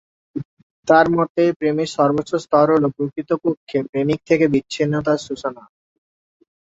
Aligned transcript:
তাঁর 0.87 1.05
মতে, 1.15 1.43
প্রেমের 1.59 1.89
সর্বোচ্চ 1.97 2.31
স্তর 2.43 2.67
হ'ল 2.71 2.83
প্রকৃতপক্ষে 2.95 3.77
প্রেমিক 3.89 4.19
থেকে 4.29 4.45
বিচ্ছিন্নতার 4.53 5.19
সূচনা। 5.27 5.63